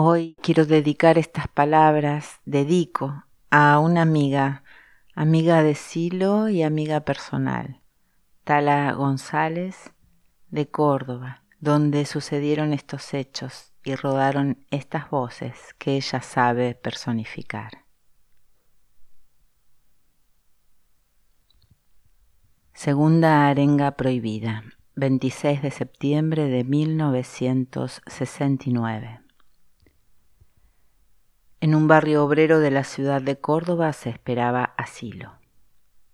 Hoy 0.00 0.36
quiero 0.40 0.64
dedicar 0.64 1.18
estas 1.18 1.48
palabras, 1.48 2.38
dedico 2.44 3.24
a 3.50 3.80
una 3.80 4.02
amiga, 4.02 4.62
amiga 5.16 5.64
de 5.64 5.74
Silo 5.74 6.48
y 6.48 6.62
amiga 6.62 7.00
personal, 7.00 7.80
Tala 8.44 8.92
González 8.92 9.92
de 10.50 10.70
Córdoba, 10.70 11.42
donde 11.58 12.06
sucedieron 12.06 12.72
estos 12.72 13.12
hechos 13.12 13.72
y 13.82 13.96
rodaron 13.96 14.64
estas 14.70 15.10
voces 15.10 15.74
que 15.78 15.96
ella 15.96 16.22
sabe 16.22 16.76
personificar. 16.76 17.84
Segunda 22.72 23.48
arenga 23.48 23.96
prohibida, 23.96 24.62
26 24.94 25.60
de 25.60 25.72
septiembre 25.72 26.44
de 26.44 26.62
1969. 26.62 29.22
En 31.60 31.74
un 31.74 31.88
barrio 31.88 32.24
obrero 32.24 32.60
de 32.60 32.70
la 32.70 32.84
ciudad 32.84 33.20
de 33.20 33.40
Córdoba 33.40 33.92
se 33.92 34.10
esperaba 34.10 34.74
asilo. 34.76 35.32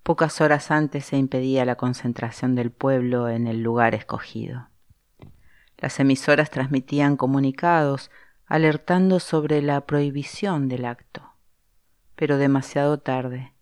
Pocas 0.03 0.41
horas 0.41 0.71
antes 0.71 1.05
se 1.05 1.19
impedía 1.19 1.67
la 1.67 1.77
concentración 1.77 2.55
del 2.55 2.71
pueblo 2.71 3.29
en 3.29 3.47
el 3.47 3.63
lugar 3.63 3.95
escogido. 3.95 4.69
Las 5.77 6.01
emisoras 6.01 6.49
transmitían 6.49 7.19
comunicados 7.19 8.11
alertando 8.47 9.21
sobre 9.21 9.61
la 9.61 9.83
prohibición 9.83 10.69
del 10.69 10.87
acto, 10.87 11.35
pero 12.17 12.39
demasiado 12.39 12.99
tarde. 12.99 13.53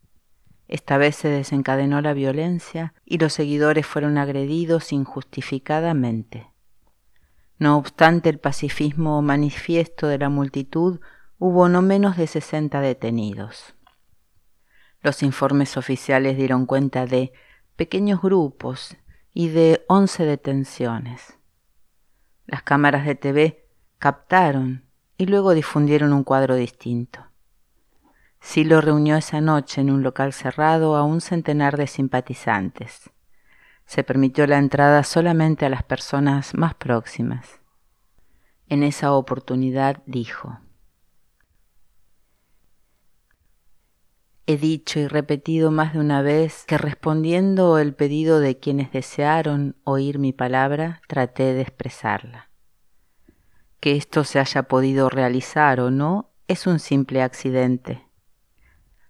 Esta 0.69 0.99
vez 0.99 1.17
se 1.17 1.29
desencadenó 1.29 2.01
la 2.01 2.13
violencia 2.13 2.95
y 3.05 3.19
los 3.19 3.33
seguidores 3.33 3.87
fueron 3.87 4.19
agredidos 4.19 4.93
injustificadamente. 4.93 6.49
No 7.59 7.77
obstante 7.77 8.29
el 8.29 8.39
pacifismo 8.39 9.21
manifiesto 9.21 10.07
de 10.07 10.19
la 10.19 10.29
multitud, 10.29 11.01
hubo 11.45 11.69
no 11.69 11.83
menos 11.83 12.17
de 12.17 12.29
60 12.29 12.81
detenidos. 12.81 13.75
Los 15.01 15.25
informes 15.25 15.77
oficiales 15.77 16.37
dieron 16.37 16.67
cuenta 16.67 17.05
de 17.05 17.33
pequeños 17.75 18.23
grupos 18.23 18.97
y 19.35 19.49
de 19.49 19.85
11 19.89 20.25
detenciones. 20.25 21.37
Las 22.47 22.63
cámaras 22.63 23.05
de 23.05 23.17
TV 23.17 23.69
captaron 23.99 24.85
y 25.19 25.27
luego 25.27 25.53
difundieron 25.53 26.13
un 26.13 26.23
cuadro 26.23 26.55
distinto. 26.55 27.27
Silo 28.39 28.81
reunió 28.81 29.17
esa 29.17 29.41
noche 29.41 29.81
en 29.81 29.91
un 29.91 30.05
local 30.05 30.33
cerrado 30.33 30.95
a 30.95 31.03
un 31.03 31.21
centenar 31.21 31.77
de 31.77 31.89
simpatizantes. 31.89 33.11
Se 33.85 34.05
permitió 34.05 34.47
la 34.47 34.59
entrada 34.59 35.03
solamente 35.03 35.67
a 35.67 35.71
las 35.71 35.83
personas 35.83 36.55
más 36.55 36.75
próximas. 36.75 37.59
En 38.69 38.85
esa 38.85 39.13
oportunidad 39.13 40.05
dijo, 40.07 40.61
He 44.47 44.57
dicho 44.57 44.99
y 44.99 45.07
repetido 45.07 45.71
más 45.71 45.93
de 45.93 46.01
una 46.01 46.21
vez 46.21 46.65
que 46.67 46.77
respondiendo 46.77 47.79
el 47.79 47.95
pedido 47.95 48.41
de 48.41 48.59
quienes 48.59 48.91
desearon 48.91 49.77
oír 49.85 50.19
mi 50.19 50.33
palabra, 50.33 51.01
traté 51.07 51.55
de 51.55 51.61
expresarla. 51.61 52.51
Que 53.79 53.97
esto 53.97 54.25
se 54.25 54.41
haya 54.41 54.65
podido 54.65 55.09
realizar 55.09 55.79
o 55.81 55.91
no 55.93 56.31
es 56.49 56.67
un 56.67 56.81
simple 56.81 57.23
accidente. 57.23 58.05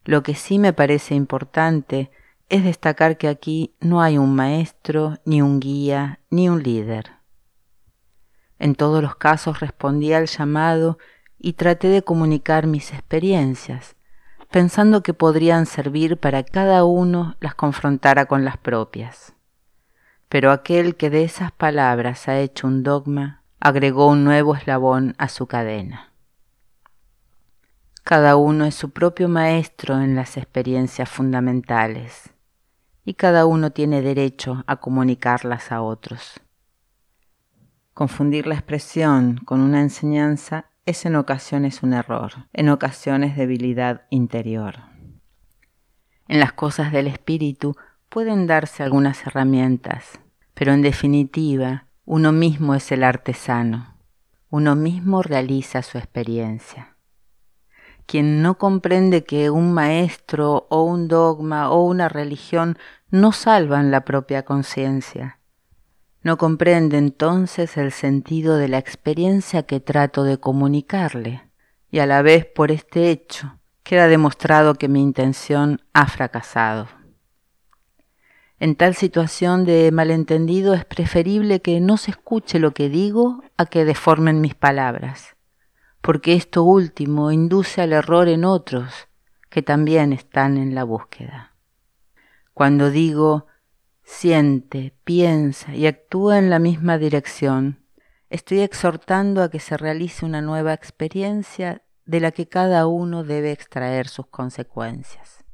Lo 0.05 0.23
que 0.23 0.35
sí 0.35 0.59
me 0.59 0.75
parece 0.75 1.15
importante 1.15 2.11
es 2.51 2.65
destacar 2.65 3.17
que 3.17 3.29
aquí 3.29 3.75
no 3.81 4.03
hay 4.03 4.19
un 4.19 4.35
maestro, 4.35 5.19
ni 5.25 5.41
un 5.41 5.61
guía, 5.61 6.21
ni 6.29 6.51
un 6.51 6.63
líder. 6.63 7.13
En 8.59 8.75
todos 8.75 9.03
los 9.03 9.17
casos 9.17 9.61
respondí 9.61 10.13
al 10.13 10.27
llamado 10.27 10.99
y 11.39 11.55
traté 11.55 11.89
de 11.89 12.03
comunicar 12.03 12.67
mis 12.67 12.93
experiencias, 12.93 13.97
pensando 14.53 15.03
que 15.03 15.15
podrían 15.15 15.67
servir 15.67 16.19
para 16.19 16.45
cada 16.45 16.85
uno 16.85 17.37
las 17.41 17.55
confrontara 17.55 18.27
con 18.27 18.45
las 18.45 18.59
propias. 18.59 19.35
Pero 20.29 20.53
aquel 20.53 20.95
que 20.95 21.11
de 21.11 21.25
esas 21.25 21.51
palabras 21.51 22.29
ha 22.29 22.39
hecho 22.39 22.67
un 22.67 22.83
dogma, 22.83 23.43
agregó 23.59 24.09
un 24.09 24.25
nuevo 24.25 24.55
eslabón 24.55 25.15
a 25.19 25.29
su 25.29 25.47
cadena. 25.47 26.13
Cada 28.05 28.37
uno 28.37 28.65
es 28.65 28.75
su 28.75 28.91
propio 28.91 29.29
maestro 29.29 30.01
en 30.01 30.15
las 30.15 30.37
experiencias 30.37 31.09
fundamentales 31.09 32.31
y 33.05 33.15
cada 33.15 33.47
uno 33.47 33.71
tiene 33.71 34.03
derecho 34.03 34.65
a 34.67 34.77
comunicarlas 34.77 35.73
a 35.73 35.81
otros. 35.83 36.41
Confundir 37.95 38.47
la 38.47 38.55
expresión 38.55 39.41
con 39.45 39.61
una 39.61 39.81
enseñanza 39.81 40.67
es 40.85 41.07
en 41.07 41.17
ocasiones 41.17 41.83
un 41.83 41.93
error, 41.93 42.49
en 42.53 42.69
ocasiones 42.69 43.37
debilidad 43.37 44.03
interior. 44.11 44.81
En 46.29 46.41
las 46.41 46.53
cosas 46.53 46.93
del 46.93 47.07
espíritu 47.07 47.77
pueden 48.09 48.47
darse 48.47 48.83
algunas 48.83 49.27
herramientas, 49.27 50.21
pero 50.55 50.73
en 50.73 50.83
definitiva 50.83 51.87
uno 52.05 52.33
mismo 52.33 52.75
es 52.75 52.91
el 52.91 53.05
artesano, 53.05 53.97
uno 54.51 54.75
mismo 54.75 55.23
realiza 55.23 55.83
su 55.83 55.99
experiencia. 55.99 56.97
Quien 58.07 58.43
no 58.43 58.59
comprende 58.59 59.25
que 59.25 59.51
un 59.51 59.73
maestro 59.73 60.67
o 60.69 60.83
un 60.83 61.07
dogma 61.07 61.71
o 61.71 61.85
una 61.85 62.09
religión 62.09 62.77
no 63.11 63.31
salvan 63.31 63.93
la 63.93 64.05
propia 64.05 64.45
conciencia, 64.45 65.39
no 66.23 66.39
comprende 66.39 66.99
entonces 66.99 67.77
el 67.77 67.93
sentido 67.93 68.57
de 68.57 68.69
la 68.69 68.79
experiencia 68.79 69.65
que 69.65 69.81
trato 69.81 70.25
de 70.25 70.39
comunicarle, 70.39 71.43
y 71.91 71.99
a 71.99 72.07
la 72.07 72.23
vez 72.23 72.47
por 72.47 72.71
este 72.71 73.11
hecho 73.11 73.59
queda 73.83 74.09
demostrado 74.09 74.75
que 74.75 74.89
mi 74.89 75.03
intención 75.03 75.83
ha 75.93 76.07
fracasado. 76.07 76.89
En 78.61 78.77
tal 78.77 78.95
situación 78.95 79.65
de 79.65 79.91
malentendido 79.91 80.75
es 80.75 80.85
preferible 80.85 81.61
que 81.61 81.81
no 81.81 81.97
se 81.97 82.13
escuche 82.13 82.61
lo 82.61 82.71
que 82.71 82.89
digo 82.89 83.43
a 83.57 83.67
que 83.67 83.85
deformen 83.85 84.41
mis 84.41 84.55
palabras, 84.55 85.35
porque 86.01 86.35
esto 86.35 86.63
último 86.63 87.33
induce 87.33 87.83
al 87.83 87.93
error 87.93 88.29
en 88.29 88.45
otros 88.45 89.09
que 89.51 89.63
también 89.63 90.13
están 90.13 90.57
en 90.57 90.77
la 90.77 90.85
búsqueda. 90.85 91.55
Cuando 92.55 92.91
digo 92.91 93.47
siente, 94.03 94.95
piensa 95.05 95.75
y 95.75 95.87
actúa 95.87 96.39
en 96.39 96.51
la 96.51 96.59
misma 96.59 96.99
dirección. 96.99 97.87
Estoy 98.31 98.61
exhortando 98.61 99.43
a 99.43 99.51
que 99.51 99.61
se 99.61 99.77
realice 99.77 100.25
una 100.25 100.41
nueva 100.41 100.73
experiencia 100.73 101.83
de 102.05 102.21
la 102.21 102.33
que 102.33 102.49
cada 102.49 102.87
uno 102.87 103.25
debe 103.25 103.53
extraer 103.53 104.09
sus 104.09 104.27
consecuencias. 104.27 105.45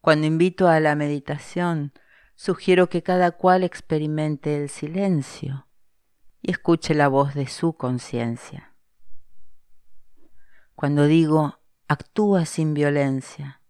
Cuando 0.00 0.26
invito 0.26 0.68
a 0.68 0.80
la 0.80 0.94
meditación, 0.94 1.92
sugiero 2.34 2.88
que 2.88 3.02
cada 3.02 3.32
cual 3.32 3.64
experimente 3.64 4.56
el 4.56 4.68
silencio 4.68 5.66
y 6.40 6.52
escuche 6.52 6.94
la 6.94 7.08
voz 7.08 7.34
de 7.34 7.46
su 7.46 7.74
conciencia. 7.74 8.74
Cuando 10.74 11.06
digo 11.06 11.58
actúa 11.88 12.44
sin 12.44 12.74
violencia, 12.74 13.62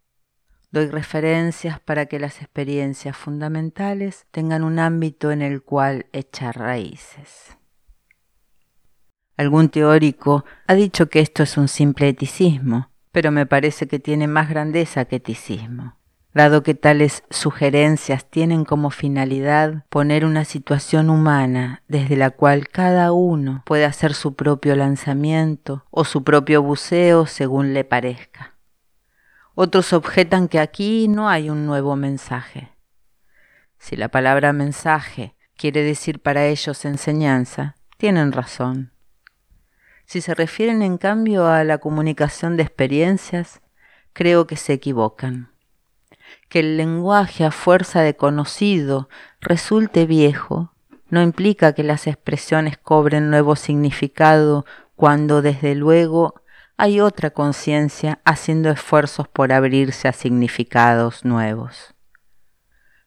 Doy 0.71 0.89
referencias 0.89 1.81
para 1.81 2.07
que 2.07 2.19
las 2.19 2.43
experiencias 2.43 3.17
fundamentales 3.17 4.27
tengan 4.31 4.65
un 4.65 4.79
ámbito 4.79 5.31
en 5.31 5.41
el 5.41 5.63
cual 5.63 6.07
echar 6.13 6.59
raíces. 6.59 7.57
Algún 9.39 9.71
teórico 9.71 10.45
ha 10.67 10.75
dicho 10.75 11.09
que 11.09 11.21
esto 11.21 11.43
es 11.45 11.57
un 11.57 11.69
simple 11.69 12.09
eticismo, 12.09 12.91
pero 13.13 13.31
me 13.31 13.47
parece 13.47 13.89
que 13.89 13.99
tiene 13.99 14.27
más 14.27 14.51
grandeza 14.51 15.07
que 15.07 15.17
eticismo, 15.17 15.97
dado 16.35 16.63
que 16.63 16.75
tales 16.75 17.25
sugerencias 17.31 18.29
tienen 18.29 18.67
como 18.67 18.91
finalidad 18.91 19.87
poner 19.89 20.27
una 20.27 20.45
situación 20.45 21.09
humana 21.09 21.83
desde 21.89 22.17
la 22.17 22.31
cual 22.31 22.69
cada 22.69 23.13
uno 23.13 23.63
puede 23.65 23.87
hacer 23.87 24.13
su 24.13 24.35
propio 24.35 24.77
lanzamiento 24.77 25.85
o 25.91 26.05
su 26.05 26.25
propio 26.25 26.63
buceo 26.63 27.25
según 27.25 27.73
le 27.73 27.85
parezca. 27.85 28.58
Otros 29.61 29.93
objetan 29.93 30.47
que 30.47 30.61
aquí 30.61 31.09
no 31.09 31.29
hay 31.29 31.51
un 31.51 31.67
nuevo 31.67 31.97
mensaje. 31.97 32.71
Si 33.77 33.97
la 33.97 34.07
palabra 34.07 34.53
mensaje 34.53 35.35
quiere 35.57 35.83
decir 35.83 36.23
para 36.23 36.47
ellos 36.47 36.85
enseñanza, 36.85 37.75
tienen 37.97 38.31
razón. 38.31 38.93
Si 40.05 40.21
se 40.21 40.33
refieren 40.33 40.81
en 40.83 40.97
cambio 40.97 41.49
a 41.49 41.65
la 41.65 41.79
comunicación 41.79 42.57
de 42.57 42.63
experiencias, 42.63 43.61
creo 44.13 44.47
que 44.47 44.55
se 44.55 44.75
equivocan. 44.75 45.51
Que 46.49 46.61
el 46.61 46.77
lenguaje 46.77 47.45
a 47.45 47.51
fuerza 47.51 48.03
de 48.03 48.15
conocido 48.15 49.09
resulte 49.41 50.07
viejo 50.07 50.73
no 51.09 51.21
implica 51.21 51.73
que 51.73 51.83
las 51.83 52.07
expresiones 52.07 52.79
cobren 52.79 53.29
nuevo 53.29 53.57
significado 53.57 54.65
cuando 54.95 55.43
desde 55.43 55.75
luego 55.75 56.43
hay 56.79 57.01
otra 57.01 57.31
conciencia 57.31 58.21
haciendo 58.25 58.71
esfuerzos 58.71 59.27
por 59.27 59.53
abrirse 59.53 60.07
a 60.07 60.13
significados 60.13 61.25
nuevos. 61.25 61.95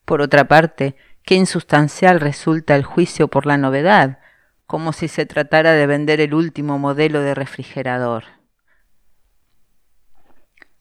Por 0.04 0.22
otra 0.22 0.50
parte, 0.50 0.98
qué 1.24 1.36
insustancial 1.36 2.20
resulta 2.20 2.76
el 2.76 2.84
juicio 2.84 3.30
por 3.30 3.46
la 3.46 3.58
novedad, 3.58 4.20
como 4.68 4.92
si 4.92 5.08
se 5.08 5.26
tratara 5.26 5.72
de 5.72 5.88
vender 5.88 6.20
el 6.20 6.34
último 6.34 6.80
modelo 6.80 7.22
de 7.22 7.34
refrigerador. 7.34 8.26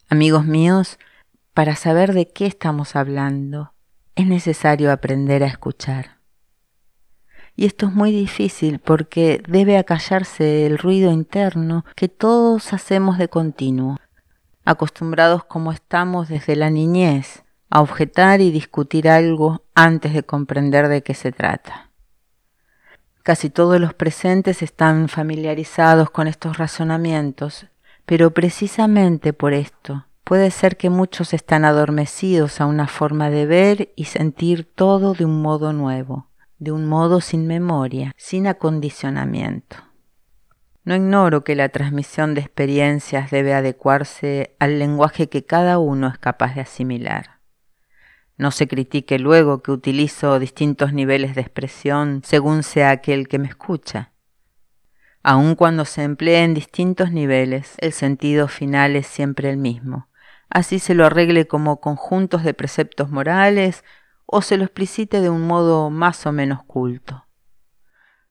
Amigos 0.08 0.44
míos, 0.44 0.98
para 1.54 1.76
saber 1.76 2.12
de 2.12 2.32
qué 2.32 2.46
estamos 2.46 2.96
hablando, 2.96 3.72
es 4.16 4.26
necesario 4.26 4.90
aprender 4.90 5.44
a 5.44 5.46
escuchar. 5.46 6.19
Y 7.60 7.66
esto 7.66 7.88
es 7.88 7.92
muy 7.92 8.10
difícil 8.10 8.78
porque 8.78 9.42
debe 9.46 9.76
acallarse 9.76 10.64
el 10.64 10.78
ruido 10.78 11.12
interno 11.12 11.84
que 11.94 12.08
todos 12.08 12.72
hacemos 12.72 13.18
de 13.18 13.28
continuo, 13.28 13.98
acostumbrados 14.64 15.44
como 15.44 15.70
estamos 15.70 16.30
desde 16.30 16.56
la 16.56 16.70
niñez 16.70 17.44
a 17.68 17.82
objetar 17.82 18.40
y 18.40 18.50
discutir 18.50 19.10
algo 19.10 19.62
antes 19.74 20.14
de 20.14 20.22
comprender 20.22 20.88
de 20.88 21.02
qué 21.02 21.12
se 21.12 21.32
trata. 21.32 21.90
Casi 23.24 23.50
todos 23.50 23.78
los 23.78 23.92
presentes 23.92 24.62
están 24.62 25.10
familiarizados 25.10 26.08
con 26.08 26.28
estos 26.28 26.56
razonamientos, 26.56 27.66
pero 28.06 28.30
precisamente 28.30 29.34
por 29.34 29.52
esto 29.52 30.06
puede 30.24 30.50
ser 30.50 30.78
que 30.78 30.88
muchos 30.88 31.34
están 31.34 31.66
adormecidos 31.66 32.58
a 32.62 32.64
una 32.64 32.88
forma 32.88 33.28
de 33.28 33.44
ver 33.44 33.92
y 33.96 34.06
sentir 34.06 34.64
todo 34.64 35.12
de 35.12 35.26
un 35.26 35.42
modo 35.42 35.74
nuevo, 35.74 36.29
de 36.60 36.72
un 36.72 36.86
modo 36.86 37.20
sin 37.20 37.46
memoria, 37.46 38.12
sin 38.16 38.46
acondicionamiento. 38.46 39.76
No 40.84 40.94
ignoro 40.94 41.42
que 41.42 41.56
la 41.56 41.70
transmisión 41.70 42.34
de 42.34 42.42
experiencias 42.42 43.30
debe 43.30 43.54
adecuarse 43.54 44.54
al 44.58 44.78
lenguaje 44.78 45.28
que 45.28 45.44
cada 45.44 45.78
uno 45.78 46.08
es 46.08 46.18
capaz 46.18 46.54
de 46.54 46.60
asimilar. 46.60 47.40
No 48.36 48.50
se 48.50 48.68
critique 48.68 49.18
luego 49.18 49.62
que 49.62 49.72
utilizo 49.72 50.38
distintos 50.38 50.92
niveles 50.92 51.34
de 51.34 51.40
expresión 51.40 52.22
según 52.24 52.62
sea 52.62 52.90
aquel 52.90 53.26
que 53.26 53.38
me 53.38 53.48
escucha. 53.48 54.12
Aun 55.22 55.54
cuando 55.54 55.84
se 55.84 56.02
emplee 56.02 56.44
en 56.44 56.54
distintos 56.54 57.10
niveles, 57.10 57.74
el 57.78 57.92
sentido 57.92 58.48
final 58.48 58.96
es 58.96 59.06
siempre 59.06 59.50
el 59.50 59.56
mismo. 59.56 60.08
Así 60.50 60.78
se 60.78 60.94
lo 60.94 61.06
arregle 61.06 61.46
como 61.46 61.80
conjuntos 61.80 62.42
de 62.42 62.54
preceptos 62.54 63.10
morales 63.10 63.84
o 64.32 64.42
se 64.42 64.56
lo 64.56 64.64
explicite 64.64 65.20
de 65.20 65.28
un 65.28 65.46
modo 65.46 65.90
más 65.90 66.24
o 66.24 66.30
menos 66.32 66.62
culto. 66.62 67.26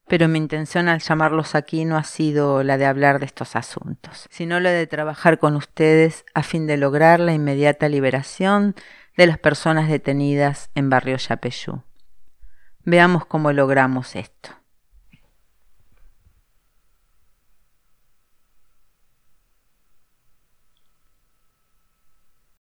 Pero 0.08 0.28
mi 0.28 0.38
intención 0.38 0.88
al 0.88 1.00
llamarlos 1.00 1.54
aquí 1.54 1.84
no 1.84 1.96
ha 1.98 2.04
sido 2.04 2.62
la 2.62 2.78
de 2.78 2.86
hablar 2.86 3.20
de 3.20 3.26
estos 3.26 3.54
asuntos, 3.54 4.26
sino 4.30 4.58
la 4.60 4.70
de 4.70 4.86
trabajar 4.86 5.38
con 5.38 5.56
ustedes 5.56 6.24
a 6.34 6.42
fin 6.42 6.66
de 6.66 6.78
lograr 6.78 7.20
la 7.20 7.34
inmediata 7.34 7.88
liberación 7.88 8.74
de 9.16 9.26
las 9.26 9.38
personas 9.38 9.90
detenidas 9.90 10.70
en 10.74 10.88
Barrio 10.88 11.18
Yapeyú. 11.18 11.82
Veamos 12.84 13.26
cómo 13.26 13.52
logramos 13.52 14.16
esto. 14.16 14.59